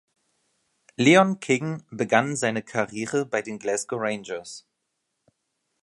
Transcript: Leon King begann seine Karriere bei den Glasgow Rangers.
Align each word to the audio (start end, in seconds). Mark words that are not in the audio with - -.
Leon 0.97 1.37
King 1.39 1.83
begann 1.91 2.35
seine 2.35 2.63
Karriere 2.63 3.23
bei 3.27 3.43
den 3.43 3.59
Glasgow 3.59 4.01
Rangers. 4.01 4.65